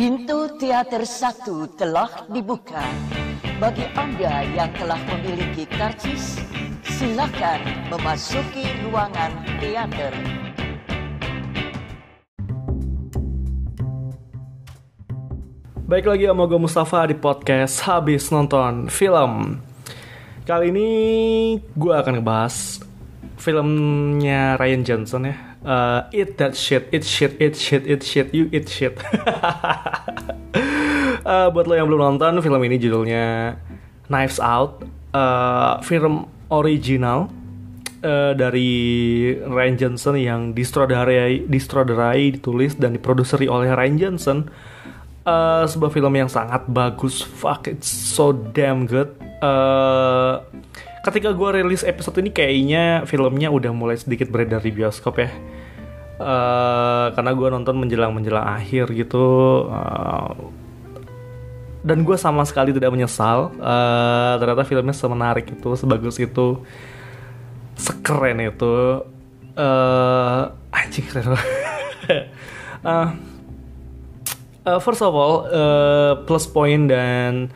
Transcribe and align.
Pintu 0.00 0.48
teater 0.56 1.04
satu 1.04 1.68
telah 1.76 2.24
dibuka. 2.32 2.80
Bagi 3.60 3.84
Anda 3.92 4.48
yang 4.48 4.72
telah 4.72 4.96
memiliki 4.96 5.68
karcis, 5.68 6.40
silakan 6.88 7.60
memasuki 7.92 8.64
ruangan 8.80 9.28
teater. 9.60 10.08
Baik 15.84 16.08
lagi 16.08 16.24
sama 16.32 16.48
gue 16.48 16.56
Mustafa 16.56 17.04
di 17.04 17.20
podcast 17.20 17.84
Habis 17.84 18.32
Nonton 18.32 18.88
Film 18.88 19.60
Kali 20.48 20.72
ini 20.72 20.88
gue 21.60 21.92
akan 21.92 22.24
ngebahas 22.24 22.80
filmnya 23.36 24.56
Ryan 24.56 24.80
Johnson 24.80 25.28
ya 25.28 25.49
uh, 25.64 26.08
Eat 26.12 26.36
That 26.38 26.56
Shit, 26.56 26.88
Eat 26.92 27.04
Shit, 27.04 27.40
Eat 27.40 27.56
Shit, 27.56 27.82
Eat 27.86 28.02
Shit, 28.02 28.28
You 28.34 28.48
Eat 28.52 28.68
Shit. 28.68 28.94
Uh, 31.20 31.52
Buat 31.52 31.68
lo 31.68 31.76
yang 31.76 31.86
belum 31.86 32.16
nonton, 32.16 32.40
film 32.40 32.60
ini 32.64 32.80
judulnya 32.80 33.54
Knives 34.08 34.40
Out. 34.40 34.82
Uh, 35.12 35.76
Film 35.84 36.26
original 36.48 37.28
uh, 38.02 38.32
dari 38.32 38.70
Ryan 39.38 39.76
Johnson 39.76 40.16
yang 40.16 40.40
disutradarai, 40.56 41.44
disutradarai, 41.46 42.40
ditulis 42.40 42.74
dan 42.78 42.96
diproduseri 42.96 43.46
oleh 43.46 43.68
Ryan 43.70 43.96
Johnson. 44.00 44.38
Uh, 45.20 45.68
sebuah 45.68 45.92
film 45.92 46.16
yang 46.16 46.30
sangat 46.32 46.64
bagus. 46.66 47.20
Fuck 47.20 47.68
it's 47.68 47.86
so 47.86 48.32
damn 48.32 48.88
good. 48.88 49.12
Uh, 49.44 50.40
ketika 51.04 51.32
gue 51.32 51.48
rilis 51.60 51.84
episode 51.84 52.16
ini 52.20 52.32
kayaknya 52.32 53.04
filmnya 53.04 53.48
udah 53.52 53.72
mulai 53.72 53.96
sedikit 53.96 54.28
beredar 54.28 54.60
di 54.60 54.72
bioskop 54.72 55.16
ya 55.16 55.32
uh, 56.20 57.06
karena 57.16 57.30
gue 57.32 57.48
nonton 57.48 57.74
menjelang 57.80 58.12
menjelang 58.12 58.44
akhir 58.44 58.92
gitu 58.92 59.24
uh, 59.66 60.36
dan 61.80 62.04
gue 62.04 62.16
sama 62.20 62.44
sekali 62.44 62.76
tidak 62.76 62.92
menyesal 62.92 63.56
uh, 63.56 64.36
ternyata 64.36 64.68
filmnya 64.68 64.92
semenarik 64.92 65.48
itu 65.48 65.68
sebagus 65.80 66.20
itu 66.20 66.60
sekeren 67.80 68.36
itu 68.44 69.00
uh, 69.56 70.42
anjing 70.68 71.08
keren 71.08 71.32
uh, 71.32 71.40
uh, 74.68 74.78
first 74.84 75.00
of 75.00 75.16
all 75.16 75.48
uh, 75.48 76.20
plus 76.28 76.44
point 76.44 76.92
dan 76.92 77.48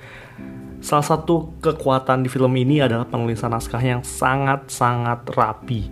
salah 0.84 1.04
satu 1.04 1.56
kekuatan 1.64 2.24
di 2.24 2.28
film 2.28 2.52
ini 2.60 2.84
adalah 2.84 3.08
penulisan 3.08 3.48
naskah 3.48 3.80
yang 3.80 4.04
sangat 4.04 4.68
sangat 4.68 5.24
rapi. 5.32 5.88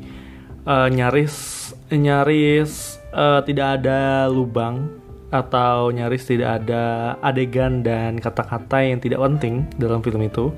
Uh, 0.62 0.86
nyaris 0.92 1.61
nyaris 1.92 2.96
uh, 3.12 3.44
tidak 3.44 3.80
ada 3.80 4.26
lubang 4.28 4.88
atau 5.32 5.88
nyaris 5.88 6.28
tidak 6.28 6.64
ada 6.64 7.16
adegan 7.24 7.80
dan 7.80 8.20
kata-kata 8.20 8.84
yang 8.84 9.00
tidak 9.00 9.20
penting 9.20 9.64
dalam 9.80 10.04
film 10.04 10.20
itu. 10.24 10.52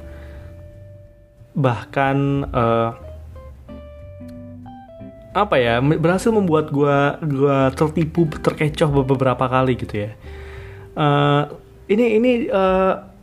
Bahkan 1.54 2.16
uh, 2.50 2.90
apa 5.34 5.58
ya 5.58 5.82
berhasil 5.82 6.30
membuat 6.30 6.70
gue 6.70 6.98
gua 7.38 7.70
tertipu 7.74 8.26
terkecoh 8.30 9.02
beberapa 9.06 9.46
kali 9.46 9.78
gitu 9.78 10.06
ya. 10.06 10.10
Uh, 10.94 11.50
ini 11.90 12.18
ini 12.18 12.30
uh, 12.50 13.13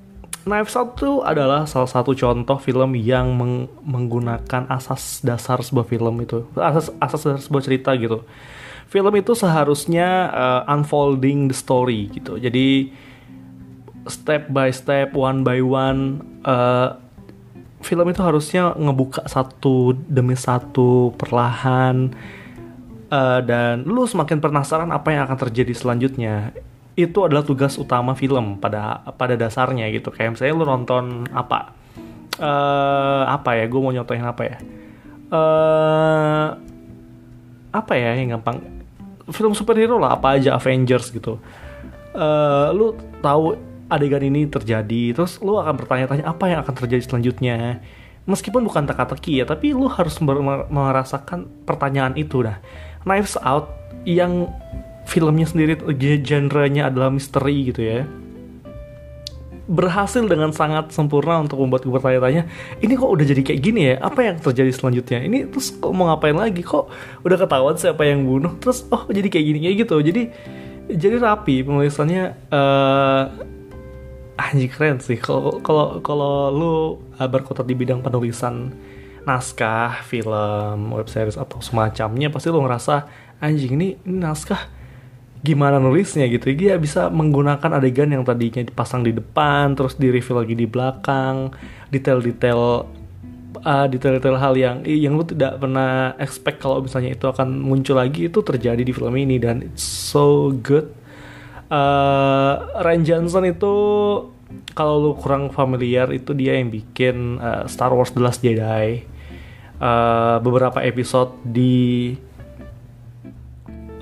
Knives 0.41 0.73
Out 0.73 0.97
itu 0.97 1.21
adalah 1.21 1.69
salah 1.69 1.89
satu 1.89 2.17
contoh 2.17 2.57
film 2.57 2.97
yang 2.97 3.37
meng 3.37 3.69
menggunakan 3.85 4.65
asas 4.73 5.21
dasar 5.21 5.61
sebuah 5.61 5.85
film 5.85 6.17
itu. 6.21 6.49
Asas 6.57 6.89
asas 6.97 7.21
dasar 7.21 7.41
sebuah 7.41 7.63
cerita 7.63 7.93
gitu. 7.93 8.25
Film 8.89 9.13
itu 9.15 9.37
seharusnya 9.37 10.33
uh, 10.33 10.61
unfolding 10.73 11.47
the 11.47 11.55
story 11.55 12.09
gitu. 12.09 12.41
Jadi 12.41 12.89
step 14.09 14.49
by 14.49 14.73
step 14.73 15.13
one 15.13 15.45
by 15.45 15.61
one 15.61 16.25
uh, 16.41 16.97
film 17.85 18.09
itu 18.09 18.21
harusnya 18.25 18.73
ngebuka 18.73 19.25
satu 19.29 19.93
demi 19.93 20.33
satu 20.33 21.13
perlahan 21.17 22.13
uh, 23.13 23.39
dan 23.45 23.85
lu 23.85 24.05
semakin 24.09 24.41
penasaran 24.41 24.89
apa 24.89 25.13
yang 25.13 25.29
akan 25.29 25.37
terjadi 25.49 25.73
selanjutnya 25.77 26.53
itu 26.95 27.19
adalah 27.23 27.43
tugas 27.45 27.79
utama 27.79 28.11
film 28.17 28.59
pada 28.59 28.99
pada 29.15 29.39
dasarnya 29.39 29.87
gitu. 29.95 30.11
Kayak 30.11 30.35
misalnya 30.37 30.53
lu 30.55 30.65
nonton 30.67 31.05
apa? 31.31 31.71
Uh, 32.41 33.23
apa 33.27 33.55
ya? 33.55 33.65
Gue 33.71 33.79
mau 33.79 33.93
nyontohin 33.95 34.25
apa 34.25 34.43
ya? 34.43 34.57
Uh, 35.31 36.47
apa 37.71 37.93
ya 37.95 38.19
yang 38.19 38.39
gampang? 38.39 38.59
Film 39.31 39.55
superhero 39.55 39.95
lah 39.95 40.19
apa 40.19 40.35
aja 40.35 40.59
Avengers 40.59 41.15
gitu. 41.15 41.39
Uh, 42.11 42.67
lu 42.75 42.91
tahu 43.23 43.55
adegan 43.87 44.23
ini 44.23 44.47
terjadi 44.47 45.15
terus 45.15 45.39
lu 45.39 45.55
akan 45.55 45.79
bertanya-tanya 45.79 46.27
apa 46.27 46.51
yang 46.51 46.59
akan 46.63 46.75
terjadi 46.75 47.03
selanjutnya. 47.07 47.79
Meskipun 48.27 48.67
bukan 48.67 48.85
teka-teki 48.85 49.41
ya 49.41 49.45
tapi 49.47 49.71
lu 49.71 49.87
harus 49.87 50.19
merasakan 50.69 51.49
pertanyaan 51.65 52.13
itu 52.19 52.45
nah 52.45 52.61
Knives 53.01 53.33
Out 53.41 53.71
yang 54.05 54.45
filmnya 55.11 55.43
sendiri 55.43 55.75
genrenya 56.23 56.87
adalah 56.87 57.11
misteri 57.11 57.67
gitu 57.67 57.83
ya. 57.83 58.07
Berhasil 59.67 60.23
dengan 60.23 60.55
sangat 60.55 60.95
sempurna 60.95 61.43
untuk 61.43 61.59
membuat 61.59 61.83
gue 61.83 61.91
bertanya-tanya 61.91 62.47
ini 62.79 62.93
kok 62.95 63.11
udah 63.11 63.25
jadi 63.27 63.41
kayak 63.43 63.59
gini 63.59 63.81
ya? 63.91 63.95
Apa 63.99 64.23
yang 64.23 64.39
terjadi 64.39 64.71
selanjutnya? 64.71 65.19
Ini 65.27 65.51
terus 65.51 65.75
kok 65.75 65.91
mau 65.91 66.07
ngapain 66.07 66.35
lagi? 66.35 66.63
Kok 66.63 66.85
udah 67.27 67.37
ketahuan 67.37 67.75
siapa 67.75 68.07
yang 68.07 68.23
bunuh? 68.23 68.55
Terus 68.63 68.87
oh 68.87 69.03
jadi 69.11 69.27
kayak 69.27 69.45
gini 69.51 69.59
kayak 69.67 69.75
gitu. 69.83 69.95
Jadi 69.99 70.23
jadi 70.91 71.15
rapi 71.19 71.63
penulisannya 71.67 72.23
uh, 72.51 73.23
anjing 74.39 74.71
keren 74.71 74.97
sih. 75.03 75.19
Kalau 75.19 75.59
kalau 75.59 75.99
kalau 75.99 76.35
lu 76.51 76.73
uh, 77.19 77.27
berkutat 77.27 77.67
di 77.67 77.75
bidang 77.75 77.99
penulisan 77.99 78.71
naskah 79.27 80.01
film 80.07 80.95
web 80.97 81.05
series 81.05 81.37
atau 81.37 81.61
semacamnya 81.61 82.33
pasti 82.33 82.49
lu 82.49 82.63
ngerasa 82.65 83.05
anjing 83.37 83.77
ini, 83.77 83.87
ini 84.01 84.17
naskah 84.17 84.80
gimana 85.41 85.81
nulisnya 85.81 86.29
gitu. 86.29 86.53
Dia 86.53 86.77
bisa 86.77 87.09
menggunakan 87.09 87.81
adegan 87.81 88.13
yang 88.13 88.21
tadinya 88.21 88.61
dipasang 88.61 89.01
di 89.01 89.11
depan 89.11 89.73
terus 89.73 89.97
di 89.97 90.13
reveal 90.13 90.45
lagi 90.45 90.53
di 90.53 90.69
belakang 90.69 91.49
detail-detail 91.89 92.61
uh, 93.65 93.85
detail-detail 93.89 94.37
hal 94.37 94.53
yang 94.53 94.85
yang 94.85 95.17
lu 95.17 95.25
tidak 95.25 95.57
pernah 95.57 96.13
expect 96.21 96.61
kalau 96.61 96.85
misalnya 96.85 97.17
itu 97.17 97.25
akan 97.25 97.57
muncul 97.57 97.97
lagi 97.97 98.29
itu 98.29 98.39
terjadi 98.45 98.85
di 98.85 98.93
film 98.93 99.17
ini. 99.17 99.41
Dan 99.41 99.65
it's 99.65 99.83
so 99.83 100.53
good. 100.61 100.93
Uh, 101.71 102.61
Ryan 102.85 103.03
Johnson 103.03 103.47
itu 103.49 103.73
kalau 104.77 104.95
lu 104.99 105.11
kurang 105.17 105.49
familiar 105.49 106.11
itu 106.13 106.37
dia 106.37 106.59
yang 106.59 106.69
bikin 106.69 107.41
uh, 107.41 107.65
Star 107.65 107.89
Wars 107.91 108.13
The 108.13 108.21
Last 108.21 108.45
Jedi. 108.45 109.09
Uh, 109.81 110.37
beberapa 110.45 110.77
episode 110.85 111.41
di 111.41 112.13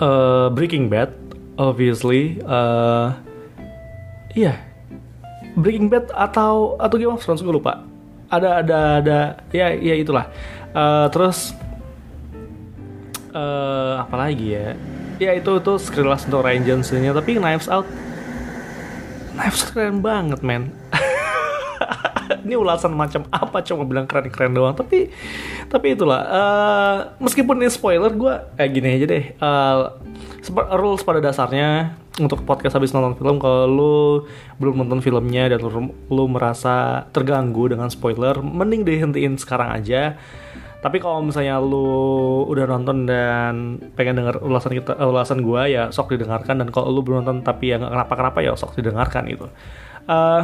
uh, 0.04 0.52
Breaking 0.52 0.92
Bad 0.92 1.29
obviously 1.59 2.40
uh, 2.47 3.12
iya. 4.31 4.64
Breaking 5.59 5.92
Bad 5.92 6.08
atau 6.16 6.80
atau 6.80 6.96
Game 6.96 7.12
of 7.12 7.20
Thrones 7.20 7.44
gue 7.44 7.52
lupa. 7.52 7.84
Ada 8.31 8.64
ada 8.64 8.78
ada 9.03 9.20
ya 9.52 9.75
ya 9.75 10.00
itulah. 10.00 10.31
Uh, 10.72 11.12
terus 11.12 11.52
uh, 13.36 14.00
apa 14.00 14.16
lagi 14.16 14.56
ya? 14.56 14.80
Ya 15.19 15.36
itu 15.36 15.59
itu 15.59 15.74
sekilas 15.75 16.24
untuk 16.31 16.48
Johnson-nya. 16.48 17.12
Tapi 17.12 17.36
Knives 17.36 17.68
Out 17.68 17.90
Knives 19.36 19.68
keren 19.68 20.00
banget 20.00 20.40
men. 20.40 20.72
Ini 22.46 22.56
ulasan 22.56 22.96
macam 22.96 23.28
apa? 23.34 23.59
Cuma 23.66 23.84
bilang 23.84 24.08
keren-keren 24.08 24.56
doang. 24.56 24.78
Tapi 24.78 25.12
tapi 25.68 25.98
itulah 25.98 26.22
uh, 26.24 26.98
meskipun 27.19 27.59
ini 27.59 27.69
spoiler 27.69 28.14
gue 28.14 28.34
kayak 28.56 28.72
gini 28.72 28.88
aja 28.96 29.06
deh. 29.09 29.25
Uh, 29.42 29.80
rules 30.52 31.06
pada 31.06 31.22
dasarnya 31.22 31.96
untuk 32.20 32.44
podcast 32.44 32.76
habis 32.76 32.92
nonton 32.92 33.16
film 33.16 33.38
kalau 33.40 33.64
lu 33.70 33.96
belum 34.60 34.84
nonton 34.84 35.00
filmnya 35.00 35.48
dan 35.54 35.63
lu, 35.63 35.94
lu 36.12 36.24
merasa 36.28 37.07
terganggu 37.13 37.72
dengan 37.72 37.88
spoiler 37.88 38.42
mending 38.42 38.84
dihentiin 38.84 39.38
sekarang 39.38 39.80
aja. 39.80 40.18
Tapi 40.80 41.04
kalau 41.04 41.19
misalnya 41.19 41.60
lu 41.60 42.48
udah 42.48 42.63
nonton 42.63 43.04
dan 43.04 43.84
pengen 44.00 44.24
denger 44.24 44.40
ulasan 44.40 44.80
kita 44.80 44.96
ulasan 45.04 45.44
gua 45.44 45.68
ya 45.68 45.92
sok 45.92 46.16
didengarkan. 46.16 46.63
Dan 46.63 46.72
kalau 46.72 46.92
lu 46.92 47.04
belum 47.04 47.24
nonton 47.24 47.44
tapi 47.44 47.72
ya 47.72 47.80
nggak 47.80 47.92
kenapa-kenapa 47.92 48.40
ya 48.44 48.56
sok 48.56 48.80
didengarkan 48.80 49.28
itu 49.28 49.48
uh, 50.10 50.44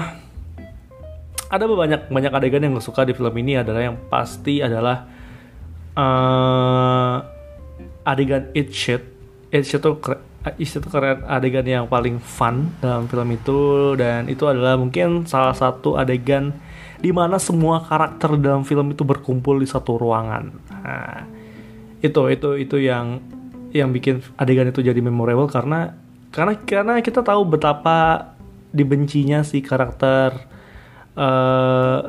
ada 1.46 1.64
banyak 1.66 2.12
banyak 2.12 2.32
adegan 2.34 2.62
yang 2.68 2.74
gue 2.78 2.84
suka 2.84 3.08
di 3.08 3.16
film 3.16 3.34
ini. 3.40 3.58
Adalah 3.58 3.82
yang 3.82 3.98
pasti 4.12 4.60
adalah 4.60 5.08
uh, 5.96 7.16
adegan 8.06 8.52
it 8.54 8.76
shit 8.76 9.15
it 9.56 9.64
shit 9.64 9.80
tuh 9.80 9.96
itu 10.60 10.78
keren 10.92 11.26
adegan 11.26 11.66
yang 11.66 11.86
paling 11.90 12.22
fun 12.22 12.70
dalam 12.78 13.10
film 13.10 13.34
itu 13.34 13.96
dan 13.98 14.30
itu 14.30 14.46
adalah 14.46 14.78
mungkin 14.78 15.26
salah 15.26 15.56
satu 15.58 15.98
adegan 15.98 16.54
di 17.02 17.10
mana 17.10 17.42
semua 17.42 17.82
karakter 17.82 18.38
dalam 18.38 18.62
film 18.62 18.94
itu 18.94 19.02
berkumpul 19.02 19.58
di 19.58 19.66
satu 19.66 19.98
ruangan. 19.98 20.44
Nah, 20.70 21.26
itu 22.04 22.22
itu 22.30 22.50
itu 22.62 22.78
yang 22.78 23.18
yang 23.74 23.90
bikin 23.90 24.22
adegan 24.38 24.70
itu 24.70 24.86
jadi 24.86 25.02
memorable 25.02 25.50
karena 25.50 25.98
karena 26.30 26.54
karena 26.62 26.94
kita 27.02 27.26
tahu 27.26 27.42
betapa 27.50 28.32
dibencinya 28.70 29.42
si 29.42 29.66
karakter 29.66 30.46
uh, 31.18 32.00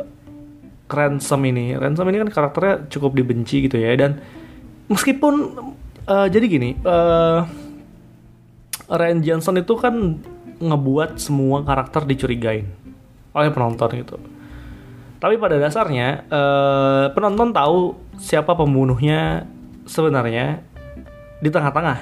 Ransom 0.87 1.43
ini 1.47 1.75
Ransom 1.75 2.07
ini 2.11 2.23
kan 2.27 2.31
karakternya 2.31 2.87
cukup 2.93 3.17
dibenci 3.19 3.67
gitu 3.67 3.81
ya 3.81 3.95
dan 3.99 4.23
meskipun 4.87 5.35
uh, 6.07 6.27
jadi 6.31 6.47
gini 6.47 6.71
uh, 6.83 7.45
Ryan 8.87 9.21
Johnson 9.23 9.59
itu 9.61 9.75
kan 9.79 10.23
ngebuat 10.57 11.21
semua 11.21 11.61
karakter 11.67 12.09
dicurigain 12.09 12.71
oleh 13.37 13.51
penonton 13.53 13.91
gitu. 13.93 14.17
Tapi 15.21 15.37
pada 15.37 15.61
dasarnya 15.61 16.25
uh, 16.31 17.05
penonton 17.13 17.53
tahu 17.53 17.99
siapa 18.17 18.57
pembunuhnya 18.57 19.45
sebenarnya 19.85 20.61
di 21.41 21.49
tengah-tengah 21.53 21.99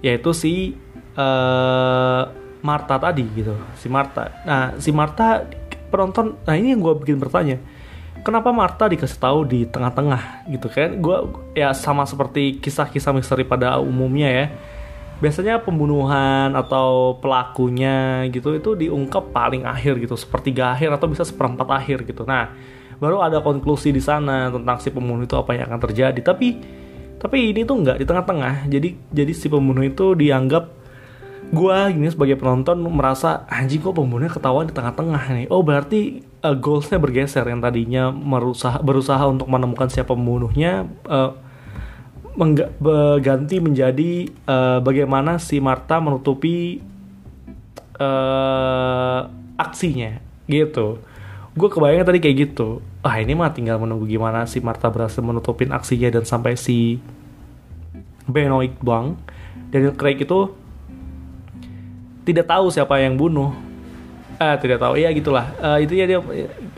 yaitu 0.00 0.30
si 0.32 0.72
uh, 1.18 2.22
Marta 2.62 2.98
tadi 2.98 3.24
gitu 3.34 3.54
si 3.78 3.86
Marta 3.86 4.30
nah 4.42 4.74
si 4.78 4.90
Marta 4.90 5.46
penonton 5.90 6.38
nah 6.42 6.54
ini 6.54 6.74
yang 6.74 6.82
gue 6.82 6.94
bikin 7.02 7.18
bertanya 7.18 7.58
kenapa 8.28 8.52
Marta 8.52 8.84
dikasih 8.84 9.16
tahu 9.16 9.48
di 9.48 9.64
tengah-tengah 9.64 10.44
gitu 10.52 10.68
kan? 10.68 11.00
Gue 11.00 11.16
ya 11.56 11.72
sama 11.72 12.04
seperti 12.04 12.60
kisah-kisah 12.60 13.16
misteri 13.16 13.48
pada 13.48 13.80
umumnya 13.80 14.28
ya. 14.28 14.46
Biasanya 15.24 15.64
pembunuhan 15.64 16.52
atau 16.52 17.16
pelakunya 17.18 18.28
gitu 18.28 18.52
itu 18.52 18.76
diungkap 18.76 19.32
paling 19.32 19.64
akhir 19.64 19.96
gitu 20.04 20.14
sepertiga 20.14 20.76
akhir 20.76 20.92
atau 20.92 21.08
bisa 21.08 21.24
seperempat 21.24 21.64
akhir 21.72 22.04
gitu. 22.04 22.28
Nah 22.28 22.52
baru 23.00 23.24
ada 23.24 23.40
konklusi 23.40 23.90
di 23.90 24.04
sana 24.04 24.52
tentang 24.52 24.76
si 24.78 24.92
pembunuh 24.92 25.24
itu 25.24 25.34
apa 25.34 25.56
yang 25.56 25.72
akan 25.72 25.80
terjadi. 25.88 26.20
Tapi 26.20 26.48
tapi 27.18 27.50
ini 27.50 27.64
tuh 27.64 27.80
nggak 27.80 27.98
di 27.98 28.06
tengah-tengah. 28.06 28.68
Jadi 28.68 28.88
jadi 29.10 29.32
si 29.32 29.48
pembunuh 29.48 29.82
itu 29.82 30.12
dianggap 30.12 30.76
gue 31.48 31.78
gini 31.96 32.12
sebagai 32.12 32.36
penonton 32.36 32.76
merasa 32.92 33.48
anjing 33.48 33.80
kok 33.80 33.96
pembunuhnya 33.96 34.28
ketahuan 34.28 34.68
di 34.68 34.74
tengah-tengah 34.76 35.22
nih. 35.32 35.46
Oh 35.48 35.64
berarti 35.64 36.27
uh, 36.42 36.56
goalsnya 36.56 36.98
bergeser 36.98 37.44
yang 37.46 37.62
tadinya 37.62 38.10
berusaha 38.10 38.78
berusaha 38.82 39.22
untuk 39.26 39.50
menemukan 39.50 39.90
siapa 39.90 40.14
pembunuhnya 40.14 40.86
uh, 41.06 41.34
berganti 42.78 43.58
menjadi 43.58 44.30
uh, 44.46 44.78
bagaimana 44.78 45.42
si 45.42 45.58
Marta 45.58 45.98
menutupi 45.98 46.78
uh, 47.98 49.26
aksinya 49.58 50.22
gitu. 50.46 51.02
Gue 51.58 51.66
kebayang 51.66 52.06
tadi 52.06 52.22
kayak 52.22 52.36
gitu. 52.54 52.78
Ah 53.02 53.18
ini 53.18 53.34
mah 53.34 53.50
tinggal 53.50 53.82
menunggu 53.82 54.06
gimana 54.06 54.46
si 54.46 54.62
Marta 54.62 54.86
berhasil 54.86 55.18
menutupin 55.18 55.74
aksinya 55.74 56.14
dan 56.14 56.22
sampai 56.22 56.54
si 56.54 57.02
Benoit 58.30 58.70
Blanc 58.78 59.18
Daniel 59.74 59.96
Craig 59.98 60.22
itu 60.22 60.54
tidak 62.24 62.46
tahu 62.48 62.68
siapa 62.68 63.00
yang 63.00 63.16
bunuh 63.16 63.67
eh 64.38 64.56
tidak 64.62 64.78
tahu. 64.78 64.94
Ya 64.96 65.10
gitulah. 65.10 65.50
Uh, 65.58 65.78
itu 65.82 65.98
ya 65.98 66.06
dia 66.06 66.18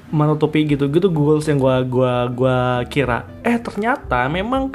menutupi 0.08 0.64
gitu. 0.64 0.88
Gitu 0.88 1.06
goals 1.12 1.46
yang 1.46 1.60
gua 1.60 1.84
gua 1.84 2.26
gua 2.32 2.56
kira. 2.88 3.28
Eh 3.44 3.60
ternyata 3.60 4.26
memang 4.32 4.72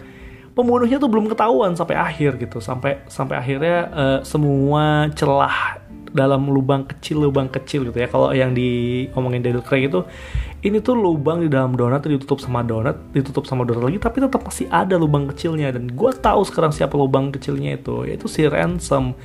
pembunuhnya 0.53 1.01
tuh 1.01 1.09
belum 1.09 1.27
ketahuan 1.27 1.73
sampai 1.73 1.97
akhir 1.97 2.37
gitu. 2.37 2.61
Sampai 2.61 3.01
sampai 3.09 3.35
akhirnya 3.41 3.77
uh, 3.91 4.19
semua 4.21 5.09
celah 5.17 5.81
dalam 6.15 6.47
lubang 6.47 6.87
kecil 6.87 7.27
lubang 7.27 7.51
kecil 7.51 7.89
gitu 7.91 7.97
ya. 7.97 8.07
Kalau 8.07 8.31
yang 8.31 8.55
diomongin 8.55 9.43
Daniel 9.43 9.65
Craig 9.65 9.91
itu 9.91 10.07
ini 10.63 10.79
tuh 10.79 10.95
lubang 10.95 11.43
di 11.43 11.51
dalam 11.51 11.75
donat 11.75 12.07
ditutup 12.07 12.39
sama 12.39 12.63
donat 12.63 12.95
ditutup 13.11 13.43
sama 13.45 13.67
donat 13.67 13.85
lagi 13.85 13.99
tapi 13.99 14.23
tetap 14.23 14.41
masih 14.45 14.71
ada 14.71 14.95
lubang 14.95 15.27
kecilnya. 15.27 15.75
Dan 15.75 15.91
gue 15.91 16.11
tahu 16.15 16.41
sekarang 16.47 16.71
siapa 16.71 16.95
lubang 16.95 17.35
kecilnya 17.35 17.75
itu 17.75 18.07
yaitu 18.07 18.29
si 18.31 18.47
ransom. 18.47 19.17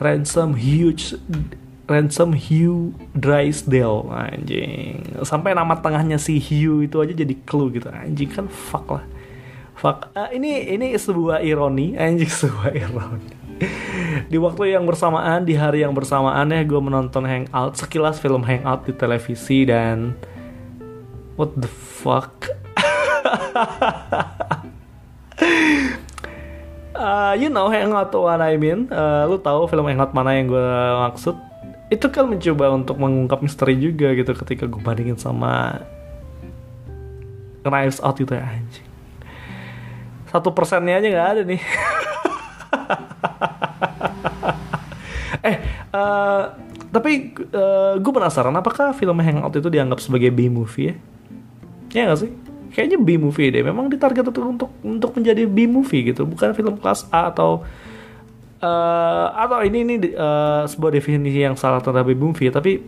Ransom 0.00 0.56
Huge 0.56 1.20
Ransom 1.90 2.38
Hugh 2.38 2.94
Drysdale 3.18 4.06
anjing. 4.14 5.02
Sampai 5.26 5.58
nama 5.58 5.74
tengahnya 5.74 6.22
si 6.22 6.38
Hugh 6.38 6.86
itu 6.86 7.02
aja 7.02 7.10
jadi 7.10 7.34
clue 7.42 7.74
gitu. 7.74 7.90
Anjing 7.90 8.30
kan 8.30 8.46
fuck 8.46 8.86
lah. 8.94 9.02
Fuck. 9.74 10.14
Uh, 10.14 10.30
ini 10.30 10.70
ini 10.70 10.94
sebuah 10.94 11.42
ironi. 11.42 11.98
Anjing 11.98 12.30
sebuah 12.46 12.70
ironi. 12.78 13.34
Di 14.30 14.38
waktu 14.38 14.78
yang 14.78 14.86
bersamaan 14.86 15.42
di 15.42 15.58
hari 15.58 15.82
yang 15.82 15.90
bersamaan 15.92 16.48
ya 16.48 16.62
gue 16.62 16.80
menonton 16.80 17.26
Hangout 17.26 17.76
sekilas 17.76 18.22
film 18.22 18.46
Hangout 18.46 18.86
di 18.86 18.94
televisi 18.94 19.66
dan 19.66 20.14
what 21.34 21.52
the 21.58 21.68
fuck? 21.68 22.48
Uh, 26.94 27.34
you 27.42 27.50
know 27.50 27.68
Hangout 27.68 28.14
what 28.14 28.40
I 28.40 28.56
mean? 28.56 28.88
Uh, 28.88 29.28
lu 29.28 29.42
tahu 29.42 29.66
film 29.68 29.90
Hangout 29.90 30.14
mana 30.16 30.38
yang 30.38 30.48
gue 30.48 30.70
maksud 31.10 31.49
itu 31.90 32.06
kan 32.06 32.24
mencoba 32.30 32.70
untuk 32.70 32.96
mengungkap 33.02 33.42
misteri 33.42 33.74
juga 33.74 34.14
gitu 34.14 34.30
ketika 34.46 34.70
gue 34.70 34.78
bandingin 34.78 35.18
sama 35.18 35.82
Knives 37.66 37.98
Out 38.00 38.22
itu 38.22 38.32
ya 38.32 38.46
anjing. 38.46 38.86
Satu 40.30 40.54
persennya 40.54 41.02
aja 41.02 41.08
nggak 41.10 41.28
ada 41.34 41.42
nih. 41.44 41.62
Eh 45.40 45.56
uh, 45.96 46.52
tapi 46.92 47.32
uh, 47.54 47.96
gue 47.96 48.12
penasaran 48.12 48.52
apakah 48.52 48.92
film 48.92 49.16
Hangout 49.24 49.56
itu 49.56 49.72
dianggap 49.72 50.04
sebagai 50.04 50.28
B 50.28 50.52
movie 50.52 50.92
ya? 50.92 50.94
Ya 51.90 52.02
gak 52.12 52.26
sih? 52.26 52.30
Kayaknya 52.76 52.98
B 53.00 53.16
movie 53.16 53.48
deh. 53.48 53.64
Memang 53.64 53.88
ditarget 53.88 54.26
untuk 54.26 54.44
untuk 54.44 54.70
untuk 54.84 55.10
menjadi 55.16 55.48
B 55.48 55.64
movie 55.64 56.12
gitu 56.12 56.28
bukan 56.28 56.52
film 56.52 56.76
kelas 56.76 57.08
A 57.08 57.32
atau 57.32 57.64
uh, 58.60 59.26
atau 59.34 59.64
ini 59.64 59.78
ini 59.84 59.94
uh, 60.14 60.64
sebuah 60.68 60.92
definisi 60.94 61.40
yang 61.40 61.56
salah 61.56 61.80
tentang 61.80 62.04
B 62.04 62.14
movie 62.16 62.52
tapi 62.52 62.80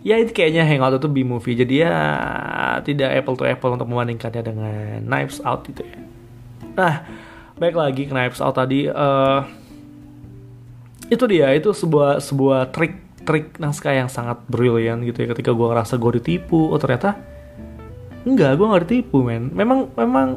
ya 0.00 0.16
itu 0.16 0.32
kayaknya 0.32 0.64
Hangout 0.64 1.00
itu 1.00 1.08
B 1.08 1.24
movie. 1.24 1.56
Jadi 1.56 1.84
ya 1.84 1.94
tidak 2.84 3.10
apple 3.20 3.36
to 3.36 3.44
apple 3.44 3.72
untuk 3.76 3.88
membandingkannya 3.88 4.42
dengan 4.44 5.04
Knives 5.04 5.40
Out 5.44 5.68
gitu 5.68 5.84
ya. 5.84 5.98
Nah 6.76 6.94
baik 7.60 7.76
lagi 7.76 8.08
Knives 8.08 8.40
Out 8.40 8.56
tadi 8.56 8.88
uh, 8.88 9.44
itu 11.10 11.24
dia 11.26 11.52
itu 11.52 11.74
sebuah 11.74 12.22
sebuah 12.22 12.70
trik 12.70 12.96
trik 13.20 13.60
naskah 13.60 13.92
yang 13.92 14.08
sangat 14.08 14.40
brilian 14.48 15.04
gitu 15.04 15.24
ya. 15.24 15.28
Ketika 15.36 15.52
gue 15.52 15.66
ngerasa 15.68 16.00
gue 16.00 16.20
ditipu 16.20 16.72
oh 16.72 16.80
ternyata 16.80 17.16
Enggak, 18.20 18.60
gue 18.60 18.68
gak 18.68 18.84
ditipu 18.84 19.24
men. 19.24 19.48
Memang 19.48 19.88
memang 19.96 20.36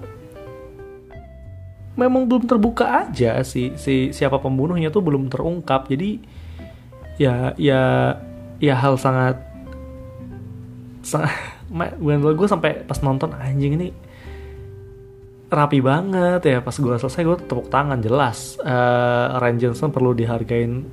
memang 1.93 2.25
belum 2.25 2.49
terbuka 2.49 3.05
aja. 3.05 3.41
Si 3.45 3.73
si 3.77 4.09
siapa 4.09 4.41
pembunuhnya 4.41 4.89
tuh 4.89 5.05
belum 5.05 5.29
terungkap. 5.29 5.89
Jadi 5.89 6.21
ya 7.21 7.53
ya 7.57 7.81
ya 8.57 8.75
hal 8.77 8.97
sangat 8.97 9.37
sangat 11.05 11.33
gue 12.39 12.49
sampai 12.49 12.85
pas 12.85 12.99
nonton 13.01 13.33
anjing 13.37 13.77
ini 13.77 13.87
rapi 15.53 15.79
banget 15.81 16.41
ya. 16.41 16.57
Pas 16.65 16.73
gue 16.73 16.95
selesai 16.97 17.21
gue 17.21 17.37
tepuk 17.45 17.69
tangan 17.69 18.01
jelas. 18.01 18.57
Uh, 18.61 19.37
Ryan 19.37 19.57
Johnson 19.61 19.93
perlu 19.93 20.17
dihargain 20.17 20.85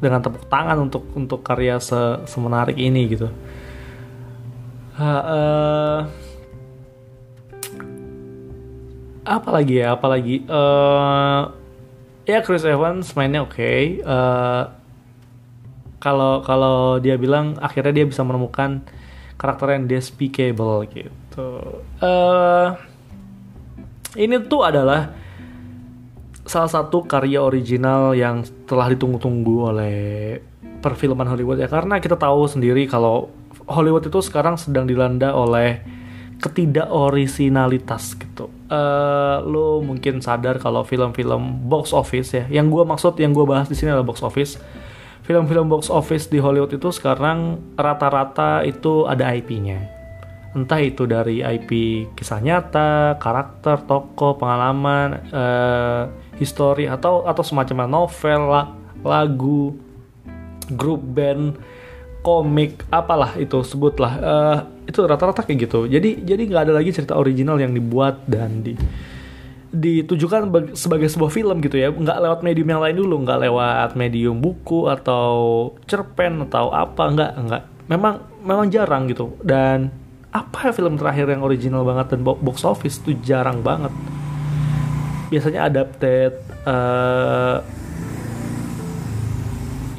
dengan 0.00 0.20
tepuk 0.24 0.48
tangan 0.48 0.80
untuk 0.80 1.04
untuk 1.12 1.40
karya 1.44 1.76
se 1.80 2.24
semenarik 2.28 2.76
ini 2.76 3.02
gitu. 3.08 3.28
Uh, 5.00 6.04
apa 6.04 6.29
lagi 9.26 9.74
ya 9.84 9.96
apa 9.96 10.06
lagi 10.08 10.44
uh, 10.48 11.52
ya 12.24 12.40
Chris 12.40 12.64
Evans 12.64 13.12
mainnya 13.18 13.44
oke 13.44 13.52
okay. 13.52 14.00
uh, 14.04 14.70
kalau 16.00 16.40
kalau 16.40 16.96
dia 16.98 17.20
bilang 17.20 17.60
akhirnya 17.60 18.02
dia 18.02 18.06
bisa 18.08 18.24
menemukan 18.24 18.80
karakter 19.36 19.76
yang 19.76 19.84
despicable 19.88 20.84
gitu 20.88 21.80
uh, 22.00 22.76
ini 24.16 24.36
tuh 24.48 24.64
adalah 24.64 25.12
salah 26.48 26.72
satu 26.72 27.04
karya 27.06 27.38
original 27.44 28.16
yang 28.16 28.42
telah 28.66 28.90
ditunggu-tunggu 28.90 29.54
oleh 29.70 29.96
perfilman 30.80 31.28
Hollywood 31.28 31.60
ya 31.60 31.68
karena 31.68 32.00
kita 32.00 32.16
tahu 32.16 32.48
sendiri 32.48 32.88
kalau 32.88 33.28
Hollywood 33.68 34.08
itu 34.08 34.18
sekarang 34.24 34.58
sedang 34.58 34.88
dilanda 34.88 35.30
oleh 35.30 35.99
ketidakorisinalitas 36.40 38.16
gitu. 38.16 38.48
Uh, 38.72 39.44
lo 39.44 39.84
mungkin 39.84 40.24
sadar 40.24 40.56
kalau 40.56 40.82
film-film 40.82 41.68
box 41.68 41.92
office 41.92 42.32
ya, 42.32 42.44
yang 42.48 42.72
gue 42.72 42.82
maksud 42.82 43.14
yang 43.20 43.36
gue 43.36 43.44
bahas 43.44 43.68
di 43.68 43.76
sini 43.76 43.92
adalah 43.92 44.08
box 44.08 44.24
office. 44.24 44.56
Film-film 45.20 45.70
box 45.70 45.92
office 45.92 46.26
di 46.26 46.40
Hollywood 46.40 46.74
itu 46.74 46.90
sekarang 46.90 47.60
rata-rata 47.76 48.64
itu 48.64 49.06
ada 49.06 49.30
IP-nya. 49.30 49.78
Entah 50.50 50.82
itu 50.82 51.06
dari 51.06 51.44
IP 51.44 51.70
kisah 52.18 52.42
nyata, 52.42 53.20
karakter, 53.22 53.86
tokoh, 53.86 54.34
pengalaman, 54.34 55.22
uh, 55.30 56.10
histori 56.40 56.90
atau 56.90 57.22
atau 57.22 57.44
semacam 57.46 57.86
novel, 57.86 58.42
lagu, 59.06 59.78
grup 60.74 61.04
band 61.04 61.54
komik 62.20 62.84
apalah 62.92 63.36
itu 63.40 63.64
sebutlah. 63.64 64.12
Uh, 64.20 64.58
itu 64.84 65.00
rata-rata 65.04 65.44
kayak 65.44 65.68
gitu. 65.68 65.88
Jadi 65.88 66.20
jadi 66.24 66.42
nggak 66.44 66.62
ada 66.68 66.74
lagi 66.76 66.90
cerita 66.92 67.16
original 67.16 67.56
yang 67.56 67.72
dibuat 67.72 68.24
dan 68.28 68.60
di 68.60 68.76
ditujukan 69.70 70.50
bag- 70.50 70.74
sebagai 70.74 71.06
sebuah 71.06 71.30
film 71.30 71.62
gitu 71.62 71.78
ya. 71.78 71.88
Nggak 71.94 72.18
lewat 72.20 72.40
medium 72.42 72.68
yang 72.68 72.82
lain 72.82 72.96
dulu 72.98 73.22
nggak 73.24 73.40
lewat 73.48 73.90
medium 73.94 74.42
buku 74.42 74.90
atau 74.90 75.32
cerpen 75.86 76.44
atau 76.50 76.74
apa 76.74 77.02
nggak 77.08 77.32
nggak. 77.48 77.62
Memang 77.88 78.14
memang 78.44 78.66
jarang 78.68 79.08
gitu. 79.08 79.34
Dan 79.40 79.90
apa 80.30 80.70
film 80.70 80.94
terakhir 80.94 81.26
yang 81.30 81.42
original 81.42 81.82
banget 81.82 82.14
dan 82.14 82.20
bo- 82.22 82.38
box 82.38 82.62
office 82.66 83.00
itu 83.02 83.16
jarang 83.22 83.62
banget. 83.64 83.90
Biasanya 85.30 85.70
adapted 85.70 86.34
eh 86.66 87.79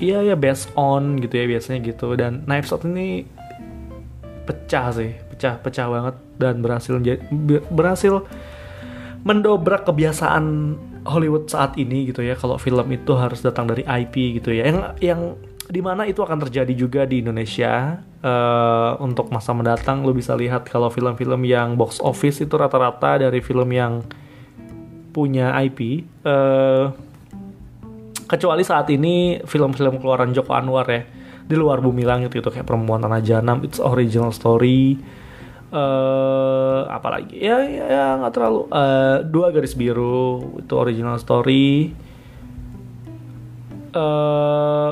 iya 0.02 0.26
ya 0.26 0.36
based 0.36 0.74
on 0.74 1.22
gitu 1.22 1.38
ya 1.38 1.46
biasanya 1.46 1.80
gitu. 1.86 2.18
Dan 2.18 2.44
Knives 2.50 2.74
Out 2.74 2.84
ini 2.90 3.24
pecah 4.42 4.90
sih 4.92 5.14
pecah 5.30 5.62
pecah 5.62 5.86
banget 5.88 6.16
dan 6.42 6.66
berhasil 6.66 6.98
berhasil 7.70 8.26
mendobrak 9.22 9.86
kebiasaan 9.86 10.76
Hollywood 11.06 11.46
saat 11.46 11.78
ini 11.78 12.10
gitu 12.10 12.26
ya 12.26 12.34
kalau 12.34 12.58
film 12.58 12.90
itu 12.90 13.14
harus 13.14 13.46
datang 13.46 13.70
dari 13.70 13.86
IP 13.86 14.42
gitu 14.42 14.50
ya. 14.52 14.66
Yang 14.68 14.80
yang 15.00 15.22
di 15.72 15.80
mana 15.80 16.10
itu 16.10 16.20
akan 16.26 16.42
terjadi 16.42 16.74
juga 16.74 17.06
di 17.06 17.22
Indonesia 17.22 18.02
Eh, 18.22 18.92
untuk 19.02 19.34
masa 19.34 19.50
mendatang. 19.50 20.06
Lo 20.06 20.14
bisa 20.14 20.38
lihat 20.38 20.70
kalau 20.70 20.94
film-film 20.94 21.42
yang 21.42 21.74
box 21.74 21.98
office 21.98 22.38
itu 22.46 22.54
rata-rata 22.54 23.18
dari 23.18 23.42
film 23.42 23.66
yang 23.74 24.06
punya 25.10 25.58
IP 25.58 26.06
eh 26.22 26.86
kecuali 28.32 28.64
saat 28.64 28.88
ini 28.88 29.44
film-film 29.44 30.00
keluaran 30.00 30.32
Joko 30.32 30.56
Anwar 30.56 30.88
ya. 30.88 31.04
Di 31.44 31.60
luar 31.60 31.84
bumi 31.84 32.08
langit 32.08 32.32
itu 32.32 32.48
kayak 32.48 32.64
perempuan 32.64 33.04
tanah 33.04 33.20
janam 33.20 33.60
it's 33.68 33.84
original 33.84 34.32
story. 34.32 34.96
Eh 35.72 36.82
apalagi 36.88 37.36
ya 37.36 37.60
ya 37.68 37.86
ya, 37.92 38.06
nggak 38.24 38.32
terlalu. 38.32 38.62
Eh, 38.72 39.18
dua 39.28 39.52
garis 39.52 39.76
biru 39.76 40.56
itu 40.64 40.74
original 40.80 41.20
story. 41.20 41.92
Eh 43.92 44.90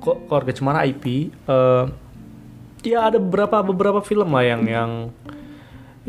ko- 0.00 0.20
keluarga 0.24 0.52
cemara 0.56 0.88
IP 0.88 1.04
eh 1.28 1.84
ya 2.80 3.12
ada 3.12 3.20
beberapa 3.20 3.60
beberapa 3.60 4.00
film 4.00 4.32
lah 4.32 4.40
yang 4.40 4.64
yang 4.64 4.90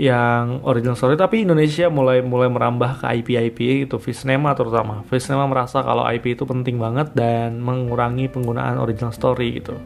yang 0.01 0.65
original 0.65 0.97
story 0.97 1.13
tapi 1.13 1.45
Indonesia 1.45 1.85
mulai 1.85 2.25
mulai 2.25 2.49
merambah 2.49 3.05
ke 3.05 3.21
IP 3.21 3.37
IP 3.37 3.59
itu 3.85 4.01
Visnema 4.01 4.57
terutama. 4.57 5.05
Visnema 5.05 5.45
merasa 5.45 5.85
kalau 5.85 6.01
IP 6.09 6.33
itu 6.33 6.41
penting 6.49 6.81
banget 6.81 7.13
dan 7.13 7.61
mengurangi 7.61 8.25
penggunaan 8.25 8.81
original 8.81 9.13
story 9.13 9.61
gitu. 9.61 9.77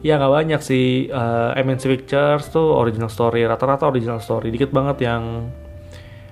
Ya 0.00 0.16
nggak 0.16 0.32
banyak 0.32 0.60
sih 0.64 1.12
eh, 1.12 1.50
MNC 1.52 1.84
Pictures 1.84 2.48
tuh 2.48 2.64
original 2.80 3.12
story 3.12 3.44
rata-rata 3.44 3.84
original 3.92 4.24
story 4.24 4.48
dikit 4.48 4.72
banget 4.72 5.04
yang 5.04 5.52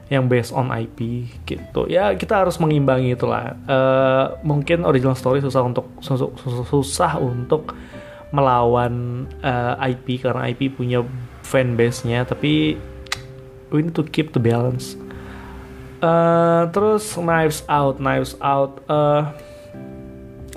yang 0.08 0.24
based 0.24 0.56
on 0.56 0.72
IP 0.72 1.28
gitu. 1.44 1.84
Ya 1.92 2.08
kita 2.16 2.40
harus 2.40 2.56
mengimbangi 2.56 3.12
itulah. 3.12 3.52
Eh, 3.68 4.26
mungkin 4.48 4.80
original 4.88 5.12
story 5.12 5.44
susah 5.44 5.60
untuk 5.60 5.92
susah, 6.00 6.32
susah 6.72 7.20
untuk 7.20 7.76
melawan 8.32 9.28
eh, 9.44 9.92
IP 9.92 10.24
karena 10.24 10.48
IP 10.48 10.72
punya 10.72 11.04
fan 11.44 11.76
base-nya 11.76 12.24
tapi 12.24 12.93
we 13.72 13.84
need 13.84 13.96
to 13.96 14.04
keep 14.04 14.32
the 14.36 14.42
balance. 14.42 14.98
Eh, 16.04 16.62
terus 16.74 17.16
Knives 17.16 17.64
Out 17.64 17.96
Knives 17.96 18.36
Out 18.44 18.84
eh, 18.90 19.22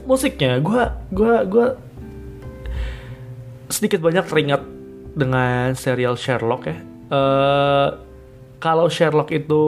musiknya 0.03 0.59
gue 0.59 0.83
gua 1.11 1.43
gua 1.47 1.67
sedikit 3.67 3.99
banyak 3.99 4.23
teringat 4.27 4.63
dengan 5.15 5.75
serial 5.75 6.19
Sherlock 6.19 6.67
ya. 6.67 6.77
Eh, 7.07 7.89
kalau 8.57 8.89
Sherlock 8.91 9.31
itu 9.31 9.63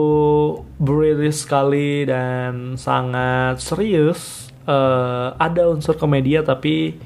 British 0.76 1.46
sekali 1.46 2.04
dan 2.04 2.76
sangat 2.76 3.62
serius 3.64 4.52
eh, 4.68 5.28
ada 5.32 5.70
unsur 5.72 5.96
komedia 5.96 6.44
tapi 6.44 6.98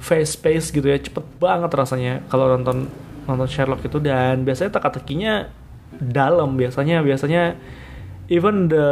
fast 0.00 0.40
pace 0.40 0.72
gitu 0.72 0.84
ya 0.84 1.00
cepet 1.00 1.24
banget 1.36 1.70
rasanya 1.72 2.24
kalau 2.32 2.48
nonton 2.56 2.88
nonton 3.30 3.46
Sherlock 3.46 3.86
itu 3.86 4.02
dan 4.02 4.42
biasanya 4.42 4.74
teka-tekinya 4.74 5.46
dalam 6.02 6.58
biasanya. 6.58 7.06
Biasanya 7.06 7.54
even 8.26 8.66
the 8.66 8.88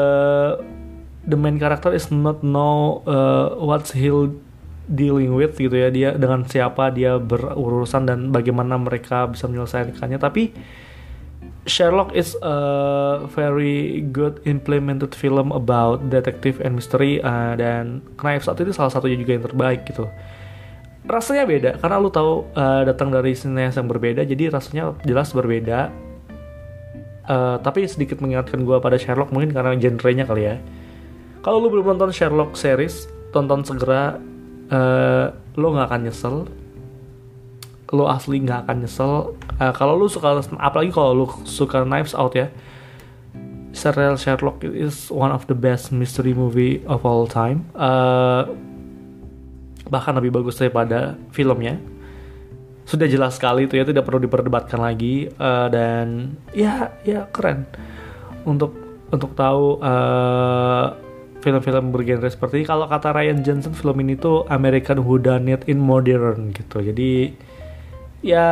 the 1.26 1.35
main 1.35 1.59
character 1.59 1.90
is 1.90 2.09
not 2.14 2.47
know 2.47 3.02
uh, 3.04 3.59
what's 3.59 3.90
he 3.90 4.09
dealing 4.88 5.35
with 5.35 5.59
gitu 5.59 5.75
ya. 5.75 5.90
Dia 5.90 6.11
dengan 6.14 6.47
siapa 6.47 6.95
dia 6.95 7.18
berurusan 7.18 8.07
dan 8.07 8.30
bagaimana 8.30 8.78
mereka 8.78 9.26
bisa 9.26 9.50
menyelesaikannya. 9.50 10.23
Tapi 10.23 10.54
Sherlock 11.68 12.16
is 12.16 12.33
a 12.40 13.28
very 13.28 14.00
good 14.09 14.40
implemented 14.49 15.12
film 15.12 15.52
about 15.52 16.09
detective 16.09 16.64
and 16.64 16.80
mystery 16.80 17.21
uh, 17.21 17.52
dan 17.61 18.00
Knives 18.16 18.49
Out 18.49 18.64
itu 18.64 18.73
salah 18.73 18.88
satunya 18.88 19.21
juga 19.21 19.37
yang 19.37 19.45
terbaik 19.45 19.85
gitu 19.85 20.09
rasanya 21.07 21.45
beda 21.47 21.71
karena 21.78 21.97
lu 22.02 22.11
tahu 22.11 22.49
uh, 22.59 22.83
datang 22.83 23.14
dari 23.14 23.37
sineas 23.37 23.78
yang 23.78 23.87
berbeda 23.87 24.26
jadi 24.26 24.50
rasanya 24.50 24.99
jelas 25.07 25.31
berbeda. 25.31 25.93
Uh, 27.28 27.61
tapi 27.61 27.85
sedikit 27.85 28.25
mengingatkan 28.25 28.64
gue 28.64 28.81
pada 28.81 28.97
Sherlock 28.97 29.28
mungkin 29.37 29.52
karena 29.52 29.76
genrenya 29.76 30.25
kali 30.25 30.49
ya. 30.49 30.57
Kalau 31.45 31.61
lu 31.61 31.69
belum 31.69 31.95
nonton 31.95 32.09
Sherlock 32.09 32.57
series 32.57 33.07
tonton 33.31 33.62
segera. 33.62 34.17
Uh, 34.69 35.33
lo 35.57 35.76
nggak 35.76 35.87
akan 35.93 36.00
nyesel. 36.09 36.37
Lo 37.93 38.09
asli 38.09 38.40
nggak 38.40 38.64
akan 38.64 38.76
nyesel. 38.81 39.12
Uh, 39.61 39.73
kalau 39.76 40.00
lu 40.00 40.09
suka 40.09 40.40
apalagi 40.57 40.88
kalau 40.88 41.12
lu 41.12 41.26
suka 41.45 41.85
Knives 41.85 42.17
Out 42.17 42.33
ya. 42.33 42.49
Serial 43.76 44.17
Sherlock 44.17 44.64
is 44.64 45.12
one 45.12 45.28
of 45.28 45.45
the 45.47 45.55
best 45.55 45.93
mystery 45.93 46.33
movie 46.33 46.81
of 46.88 47.05
all 47.05 47.28
time. 47.28 47.69
Uh, 47.76 48.49
bahkan 49.88 50.16
lebih 50.16 50.33
bagus 50.33 50.57
daripada 50.61 51.16
filmnya. 51.35 51.80
Sudah 52.88 53.04
jelas 53.04 53.37
sekali 53.37 53.68
itu 53.68 53.76
ya 53.76 53.85
tidak 53.85 54.09
perlu 54.09 54.21
diperdebatkan 54.25 54.80
lagi 54.80 55.28
eh, 55.28 55.68
dan 55.68 56.37
ya 56.57 56.92
ya 57.04 57.28
keren. 57.28 57.68
Untuk 58.49 58.73
untuk 59.09 59.37
tahu 59.37 59.80
eh, 59.80 60.87
film-film 61.40 61.95
bergenre 61.95 62.28
seperti 62.28 62.62
ini 62.62 62.66
kalau 62.66 62.88
kata 62.90 63.14
Ryan 63.14 63.40
Johnson 63.45 63.73
film 63.76 63.97
ini 64.02 64.18
tuh 64.18 64.45
American 64.49 65.04
Whodunit 65.04 65.68
in 65.68 65.78
modern 65.80 66.50
gitu. 66.57 66.80
Jadi 66.80 67.33
ya 68.25 68.49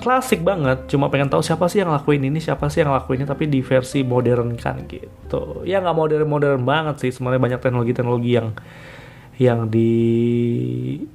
klasik 0.00 0.40
banget. 0.40 0.88
Cuma 0.88 1.12
pengen 1.12 1.28
tahu 1.28 1.44
siapa 1.44 1.68
sih 1.68 1.84
yang 1.84 1.92
lakuin 1.92 2.24
ini 2.24 2.40
siapa 2.40 2.66
sih 2.72 2.82
yang 2.82 2.92
lakuin 2.92 3.22
ini 3.22 3.28
tapi 3.28 3.46
di 3.46 3.60
versi 3.60 4.00
modern 4.02 4.56
kan 4.56 4.84
gitu. 4.88 5.62
Ya 5.68 5.78
nggak 5.78 5.96
modern 5.96 6.26
modern 6.26 6.62
banget 6.64 6.98
sih. 7.04 7.10
Sebenarnya 7.12 7.40
banyak 7.40 7.60
teknologi-teknologi 7.60 8.30
yang 8.34 8.56
yang 9.40 9.72
di 9.72 9.90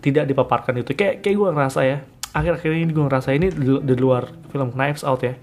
tidak 0.02 0.26
dipaparkan 0.26 0.82
itu. 0.82 0.98
Kayak 0.98 1.22
kayak 1.22 1.36
gue 1.38 1.50
ngerasa 1.54 1.80
ya 1.86 1.98
akhir-akhir 2.34 2.70
ini 2.74 2.92
gue 2.92 3.06
ngerasa 3.06 3.30
ini 3.38 3.48
di, 3.80 3.96
luar 3.96 4.34
film 4.50 4.74
Knives 4.74 5.06
Out 5.06 5.22
ya. 5.22 5.38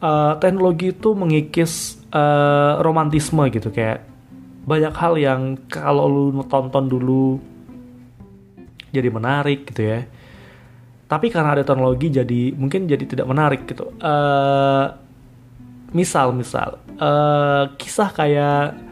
Eh, 0.00 0.32
teknologi 0.36 0.92
itu 0.92 1.16
mengikis 1.16 1.96
eh, 2.12 2.72
romantisme 2.84 3.48
gitu. 3.48 3.72
Kayak 3.72 4.04
banyak 4.68 4.92
hal 4.92 5.16
yang 5.16 5.40
kalau 5.72 6.04
lu 6.06 6.44
tonton 6.44 6.92
dulu 6.92 7.40
jadi 8.92 9.08
menarik 9.08 9.64
gitu 9.72 9.88
ya. 9.88 10.04
Tapi 11.08 11.26
karena 11.32 11.56
ada 11.56 11.64
teknologi 11.64 12.12
jadi 12.12 12.52
mungkin 12.52 12.84
jadi 12.84 13.04
tidak 13.08 13.24
menarik 13.24 13.64
gitu. 13.64 13.96
Eh, 13.96 14.86
misal 15.96 16.36
misal 16.36 16.84
eh, 17.00 17.64
kisah 17.80 18.12
kayak 18.12 18.89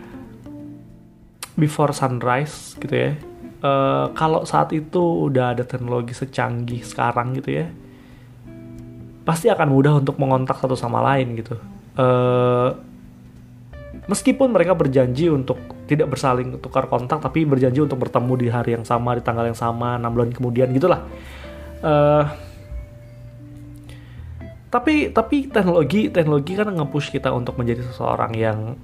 Before 1.58 1.90
Sunrise 1.90 2.78
gitu 2.78 2.94
ya. 2.94 3.18
Eh, 3.58 4.06
kalau 4.14 4.46
saat 4.46 4.70
itu 4.70 5.26
udah 5.26 5.58
ada 5.58 5.66
teknologi 5.66 6.14
secanggih 6.14 6.86
sekarang 6.86 7.34
gitu 7.34 7.58
ya, 7.58 7.66
pasti 9.26 9.50
akan 9.50 9.66
mudah 9.66 9.98
untuk 9.98 10.14
mengontak 10.22 10.62
satu 10.62 10.78
sama 10.78 11.02
lain 11.02 11.34
gitu. 11.34 11.58
Eh, 11.98 12.70
meskipun 14.06 14.54
mereka 14.54 14.78
berjanji 14.78 15.26
untuk 15.26 15.58
tidak 15.90 16.14
bersaling 16.14 16.62
tukar 16.62 16.86
kontak, 16.86 17.18
tapi 17.18 17.42
berjanji 17.42 17.82
untuk 17.82 17.98
bertemu 17.98 18.32
di 18.38 18.46
hari 18.46 18.78
yang 18.78 18.86
sama, 18.86 19.18
di 19.18 19.26
tanggal 19.26 19.50
yang 19.50 19.58
sama, 19.58 19.98
6 19.98 20.14
bulan 20.14 20.30
kemudian 20.30 20.70
gitulah. 20.70 21.02
Eh, 21.82 22.24
tapi 24.70 25.10
tapi 25.10 25.48
teknologi 25.50 26.12
teknologi 26.12 26.52
kan 26.54 26.68
nge-push 26.68 27.10
kita 27.10 27.32
untuk 27.32 27.56
menjadi 27.56 27.82
seseorang 27.88 28.32
yang 28.36 28.76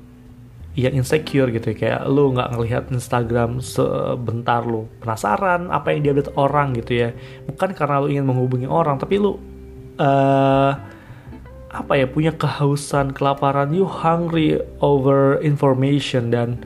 yang 0.75 0.95
insecure 0.99 1.55
gitu 1.55 1.71
ya. 1.71 1.77
kayak 1.79 2.01
lu 2.11 2.35
nggak 2.35 2.51
ngelihat 2.59 2.85
Instagram 2.91 3.63
sebentar 3.63 4.67
lu 4.67 4.91
penasaran 4.99 5.71
apa 5.71 5.95
yang 5.95 6.11
diupdate 6.11 6.35
orang 6.35 6.75
gitu 6.75 6.93
ya. 7.07 7.09
Bukan 7.47 7.79
karena 7.79 8.03
lu 8.03 8.11
ingin 8.11 8.27
menghubungi 8.27 8.67
orang 8.67 8.99
tapi 8.99 9.23
lu 9.23 9.39
eh 9.95 10.73
apa 11.75 11.93
ya 11.99 12.07
punya 12.11 12.35
kehausan 12.35 13.15
kelaparan. 13.15 13.71
You 13.71 13.87
hungry 13.87 14.59
over 14.83 15.39
information 15.43 16.35
dan 16.35 16.63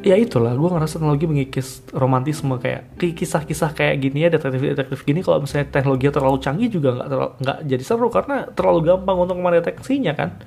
ya 0.00 0.16
itulah 0.16 0.56
gue 0.56 0.70
ngerasa 0.70 0.96
teknologi 0.96 1.28
mengikis 1.28 1.84
romantisme 1.92 2.56
kayak 2.56 2.96
kisah-kisah 2.96 3.76
kayak 3.76 3.98
gini 3.98 4.26
ya 4.26 4.30
detektif-detektif 4.30 5.02
gini. 5.02 5.26
Kalau 5.26 5.42
misalnya 5.42 5.74
teknologi 5.74 6.06
terlalu 6.06 6.38
canggih 6.38 6.70
juga 6.70 7.02
nggak 7.02 7.42
nggak 7.42 7.58
jadi 7.66 7.82
seru 7.82 8.06
karena 8.14 8.46
terlalu 8.54 8.94
gampang 8.94 9.16
untuk 9.26 9.42
mendeteksinya 9.42 10.14
kan 10.14 10.38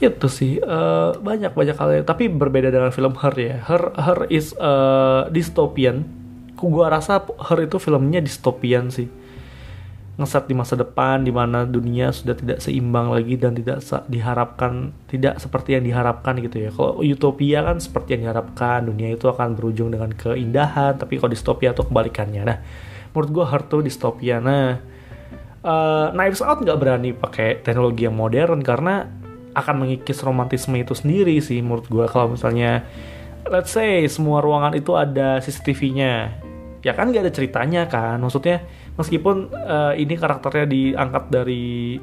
gitu 0.00 0.26
sih 0.32 0.56
uh, 0.64 1.12
banyak 1.20 1.52
banyak 1.52 1.76
hal 1.76 2.02
tapi 2.08 2.32
berbeda 2.32 2.72
dengan 2.72 2.88
film 2.90 3.12
Her 3.20 3.36
ya 3.36 3.56
Her 3.60 3.92
Her 3.94 4.20
is 4.32 4.56
uh, 4.56 5.28
dystopian 5.28 6.08
gue 6.56 6.86
rasa 6.88 7.20
Her 7.20 7.68
itu 7.68 7.76
filmnya 7.76 8.24
dystopian 8.24 8.88
sih 8.88 9.20
ngeset 10.20 10.52
di 10.52 10.52
masa 10.52 10.76
depan 10.76 11.24
di 11.24 11.32
mana 11.32 11.64
dunia 11.64 12.12
sudah 12.12 12.36
tidak 12.36 12.60
seimbang 12.60 13.08
lagi 13.08 13.40
dan 13.40 13.56
tidak 13.56 13.80
diharapkan 14.04 14.92
tidak 15.08 15.40
seperti 15.40 15.80
yang 15.80 15.84
diharapkan 15.88 16.36
gitu 16.44 16.68
ya. 16.68 16.68
Kalau 16.68 17.00
utopia 17.00 17.64
kan 17.64 17.80
seperti 17.80 18.20
yang 18.20 18.28
diharapkan 18.28 18.84
dunia 18.84 19.16
itu 19.16 19.32
akan 19.32 19.56
berujung 19.56 19.88
dengan 19.88 20.12
keindahan, 20.12 21.00
tapi 21.00 21.16
kalau 21.16 21.32
distopia 21.32 21.72
itu 21.72 21.88
kebalikannya. 21.88 22.42
Nah, 22.44 22.58
menurut 23.16 23.30
gue 23.32 23.44
Heart 23.48 23.66
tuh 23.72 23.80
distopia. 23.80 24.44
Nah, 24.44 24.76
uh, 25.64 26.12
Knives 26.12 26.44
Out 26.44 26.68
nggak 26.68 26.76
berani 26.76 27.16
pakai 27.16 27.64
teknologi 27.64 28.04
yang 28.04 28.12
modern 28.12 28.60
karena 28.60 29.08
akan 29.56 29.86
mengikis 29.86 30.22
romantisme 30.22 30.78
itu 30.78 30.94
sendiri 30.94 31.38
sih 31.42 31.58
menurut 31.58 31.86
gue 31.90 32.06
kalau 32.06 32.34
misalnya 32.34 32.86
let's 33.50 33.74
say 33.74 34.06
semua 34.06 34.38
ruangan 34.38 34.78
itu 34.78 34.94
ada 34.94 35.42
CCTV-nya 35.42 36.46
ya 36.80 36.92
kan 36.96 37.12
gak 37.12 37.24
ada 37.28 37.32
ceritanya 37.32 37.82
kan. 37.88 38.20
Maksudnya 38.20 38.64
meskipun 38.96 39.52
uh, 39.52 39.92
ini 39.96 40.16
karakternya 40.16 40.66
diangkat 40.68 41.24
dari 41.28 41.96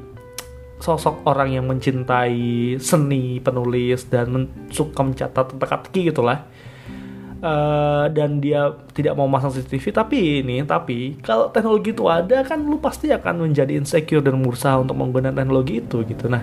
sosok 0.78 1.26
orang 1.26 1.58
yang 1.58 1.66
mencintai 1.66 2.78
seni 2.78 3.42
penulis 3.42 4.06
dan 4.06 4.30
men 4.30 4.44
suka 4.70 5.02
mencatat 5.02 5.58
teka-teki 5.58 6.14
gitulah. 6.14 6.46
Uh, 7.38 8.10
dan 8.10 8.42
dia 8.42 8.74
tidak 8.98 9.14
mau 9.14 9.30
masang 9.30 9.54
CCTV 9.54 9.94
tapi 9.94 10.42
ini 10.42 10.66
tapi 10.66 11.22
kalau 11.22 11.46
teknologi 11.54 11.94
itu 11.94 12.02
ada 12.10 12.42
kan 12.42 12.58
lu 12.58 12.82
pasti 12.82 13.14
akan 13.14 13.46
menjadi 13.46 13.78
insecure 13.78 14.18
dan 14.18 14.42
berusaha 14.42 14.74
untuk 14.74 14.98
menggunakan 14.98 15.38
teknologi 15.38 15.78
itu 15.78 16.02
gitu. 16.02 16.26
Nah 16.26 16.42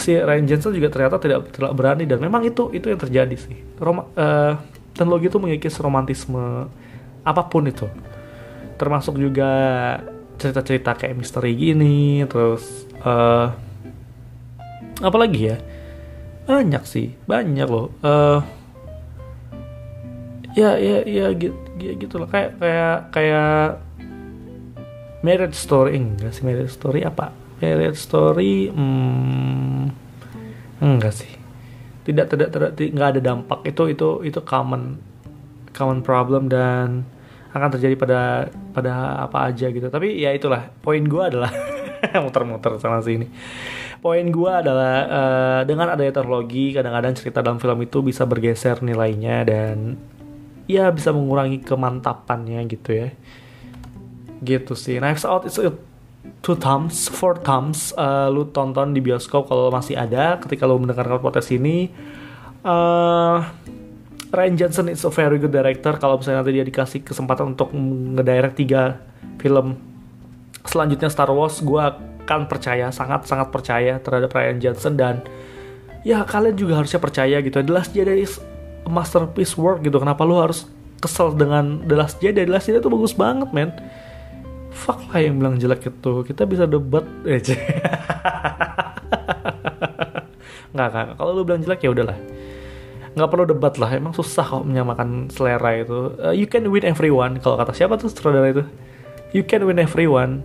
si 0.00 0.16
Ryan 0.16 0.46
Jensen 0.46 0.72
juga 0.72 0.88
ternyata 0.92 1.16
tidak 1.20 1.52
tidak 1.52 1.72
berani 1.72 2.04
dan 2.04 2.18
memang 2.20 2.44
itu 2.44 2.70
itu 2.72 2.86
yang 2.88 3.00
terjadi 3.00 3.36
sih. 3.36 3.56
Roma, 3.80 4.08
uh, 4.16 4.56
teknologi 4.92 5.26
itu 5.28 5.38
mengikis 5.40 5.76
romantisme 5.80 6.70
apa 7.26 7.42
pun 7.46 7.66
itu. 7.66 7.88
Termasuk 8.76 9.16
juga 9.16 9.50
cerita-cerita 10.36 10.92
kayak 10.96 11.16
misteri 11.16 11.56
gini 11.56 12.24
terus 12.28 12.88
uh, 13.04 13.52
apa 15.00 15.16
lagi 15.16 15.52
ya? 15.52 15.56
Banyak 16.46 16.84
sih 16.86 17.12
banyak 17.24 17.68
loh. 17.68 17.92
Uh, 18.04 18.40
ya 20.56 20.80
ya 20.80 21.04
ya 21.04 21.26
gitu, 21.36 21.56
ya 21.76 21.92
gitu 22.00 22.14
loh 22.16 22.28
kayak 22.32 22.56
kayak 22.56 22.96
kayak 23.12 23.76
marriage 25.20 25.52
story 25.52 26.00
enggak 26.00 26.32
sih 26.32 26.48
marriage 26.48 26.72
story 26.72 27.04
apa 27.04 27.28
marriage 27.60 28.00
story 28.00 28.68
hmm, 28.68 29.92
enggak 30.80 31.14
sih. 31.16 31.32
Tidak 32.06 32.26
tidak 32.30 32.48
tidak 32.54 32.70
nggak 32.76 33.08
ada 33.16 33.20
dampak. 33.20 33.60
Itu 33.66 33.90
itu 33.90 34.22
itu 34.22 34.40
common 34.44 35.00
common 35.74 36.00
problem 36.00 36.48
dan 36.48 37.04
akan 37.56 37.68
terjadi 37.72 37.96
pada 37.96 38.20
pada 38.76 38.92
apa 39.24 39.48
aja 39.48 39.72
gitu. 39.72 39.88
Tapi 39.88 40.20
ya 40.20 40.32
itulah 40.36 40.68
poin 40.84 41.00
gue 41.00 41.22
adalah 41.22 41.50
muter-muter 42.22 42.76
sana 42.76 43.00
sini. 43.00 43.26
Poin 44.04 44.22
gue 44.28 44.52
adalah 44.52 44.94
uh, 45.08 45.60
dengan 45.64 45.90
adanya 45.90 46.20
teknologi 46.20 46.76
kadang-kadang 46.76 47.16
cerita 47.16 47.40
dalam 47.40 47.56
film 47.56 47.80
itu 47.80 48.04
bisa 48.04 48.28
bergeser 48.28 48.84
nilainya 48.84 49.42
dan 49.48 49.96
ya 50.68 50.92
bisa 50.92 51.10
mengurangi 51.16 51.64
kemantapannya 51.64 52.60
gitu 52.68 52.90
ya. 52.92 53.08
Gitu 54.44 54.76
sih. 54.76 55.00
Knives 55.00 55.24
Out 55.24 55.48
itu 55.48 55.72
two 56.40 56.54
thumbs 56.54 57.10
four 57.10 57.34
thumbs 57.42 57.90
uh, 57.98 58.30
lu 58.30 58.46
tonton 58.54 58.94
di 58.94 59.02
bioskop 59.02 59.50
kalau 59.50 59.68
masih 59.74 59.98
ada. 59.98 60.38
Ketika 60.38 60.64
lu 60.64 60.78
mendengarkan 60.78 61.18
podcast 61.18 61.50
ini 61.50 61.90
uh, 62.62 63.42
Ryan 64.30 64.54
Johnson 64.58 64.86
is 64.90 65.02
a 65.06 65.10
very 65.10 65.38
good 65.38 65.54
director. 65.54 65.94
Kalau 65.98 66.18
misalnya 66.18 66.42
nanti 66.42 66.52
dia 66.54 66.66
dikasih 66.66 67.02
kesempatan 67.06 67.54
untuk 67.54 67.70
ngedirect 67.74 68.58
tiga 68.58 69.02
film 69.38 69.78
selanjutnya 70.66 71.06
Star 71.06 71.30
Wars 71.30 71.62
gue 71.62 71.78
akan 71.78 72.50
percaya 72.50 72.90
sangat 72.90 73.30
sangat 73.30 73.54
percaya 73.54 74.02
terhadap 74.02 74.30
Ryan 74.34 74.58
Johnson. 74.58 74.94
Dan 74.98 75.22
ya 76.02 76.26
kalian 76.26 76.54
juga 76.58 76.78
harusnya 76.82 76.98
percaya 76.98 77.38
gitu. 77.42 77.62
The 77.62 77.72
Last 77.72 77.94
Jedi 77.94 78.22
is 78.22 78.38
masterpiece 78.86 79.54
work 79.54 79.82
gitu. 79.86 79.98
Kenapa 79.98 80.26
lu 80.26 80.38
harus 80.38 80.66
kesel 80.98 81.34
dengan 81.34 81.86
The 81.86 81.96
Last 81.98 82.18
Jedi? 82.18 82.46
The 82.46 82.52
Last 82.52 82.66
Jedi 82.66 82.82
itu 82.82 82.90
bagus 82.90 83.14
banget 83.14 83.50
men 83.54 83.70
fuck 84.76 85.00
lah 85.08 85.24
yang 85.24 85.40
bilang 85.40 85.56
jelek 85.56 85.88
itu. 85.88 86.12
Kita 86.28 86.44
bisa 86.44 86.68
debat 86.68 87.08
aja 87.24 87.56
nggak 90.76 90.88
nggak 90.92 91.06
kalau 91.16 91.30
lu 91.32 91.42
bilang 91.48 91.64
jelek 91.64 91.80
ya 91.88 91.90
udahlah. 91.96 92.18
Nggak 93.16 93.28
perlu 93.32 93.44
debat 93.48 93.74
lah. 93.80 93.90
Emang 93.96 94.12
susah 94.12 94.44
kok 94.44 94.64
menyamakan 94.68 95.32
selera 95.32 95.72
itu. 95.80 96.12
Uh, 96.20 96.36
you 96.36 96.44
can 96.44 96.68
win 96.68 96.84
everyone. 96.84 97.40
Kalau 97.40 97.56
kata 97.56 97.72
siapa 97.72 97.96
tuh 97.96 98.12
sutradara 98.12 98.52
itu? 98.52 98.64
You 99.32 99.48
can 99.48 99.64
win 99.64 99.80
everyone. 99.80 100.44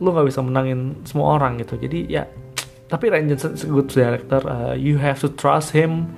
Lu 0.00 0.16
nggak 0.16 0.32
bisa 0.32 0.40
menangin 0.40 1.04
semua 1.04 1.36
orang 1.36 1.60
gitu. 1.60 1.76
Jadi 1.76 2.08
ya 2.08 2.24
tapi 2.88 3.12
Ryan 3.12 3.36
Johnson 3.36 3.52
is 3.52 3.68
good 3.68 3.92
director. 3.92 4.40
Uh, 4.40 4.72
you 4.72 4.96
have 4.96 5.20
to 5.20 5.28
trust 5.28 5.76
him 5.76 6.08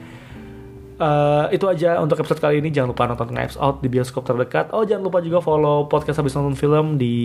Uh, 1.00 1.48
itu 1.48 1.64
aja 1.64 1.96
untuk 2.04 2.20
episode 2.20 2.44
kali 2.44 2.60
ini. 2.60 2.68
Jangan 2.68 2.92
lupa 2.92 3.08
nonton 3.08 3.32
Knives 3.32 3.56
Out 3.56 3.80
di 3.80 3.88
bioskop 3.88 4.28
terdekat. 4.28 4.68
Oh, 4.76 4.84
jangan 4.84 5.08
lupa 5.08 5.24
juga 5.24 5.40
follow 5.40 5.88
podcast 5.88 6.20
Habis 6.20 6.36
Nonton 6.36 6.60
Film 6.60 7.00
di 7.00 7.16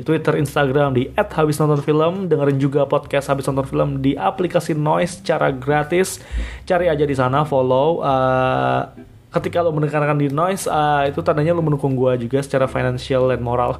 Twitter, 0.00 0.40
Instagram 0.40 0.96
di 0.96 1.12
@habisnontonfilm. 1.12 2.32
Dengerin 2.32 2.56
juga 2.56 2.88
podcast 2.88 3.28
Habis 3.28 3.44
Nonton 3.52 3.68
Film 3.68 3.90
di 4.00 4.16
aplikasi 4.16 4.72
Noise 4.72 5.20
secara 5.20 5.52
gratis. 5.52 6.24
Cari 6.64 6.88
aja 6.88 7.04
di 7.04 7.12
sana, 7.12 7.44
follow. 7.44 8.00
Uh, 8.00 8.88
ketika 9.28 9.60
lo 9.60 9.76
mendengarkan 9.76 10.16
di 10.16 10.32
noise 10.32 10.64
uh, 10.72 11.04
itu 11.04 11.20
tandanya 11.20 11.52
lo 11.52 11.60
mendukung 11.60 11.92
gue 11.92 12.24
juga 12.24 12.40
secara 12.40 12.64
financial 12.64 13.28
dan 13.28 13.44
moral 13.44 13.76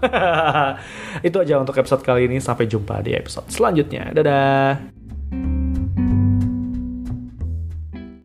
itu 1.26 1.36
aja 1.40 1.56
untuk 1.56 1.72
episode 1.72 2.04
kali 2.04 2.28
ini 2.28 2.36
sampai 2.36 2.68
jumpa 2.68 3.00
di 3.00 3.16
episode 3.16 3.48
selanjutnya 3.48 4.12
dadah 4.12 4.97